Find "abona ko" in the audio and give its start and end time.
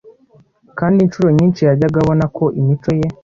2.03-2.43